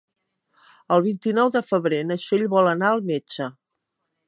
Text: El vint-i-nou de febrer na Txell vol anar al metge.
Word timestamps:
El 0.95 1.03
vint-i-nou 1.07 1.51
de 1.57 1.61
febrer 1.73 2.01
na 2.07 2.19
Txell 2.23 2.47
vol 2.55 2.73
anar 2.73 2.91
al 2.95 3.05
metge. 3.13 3.51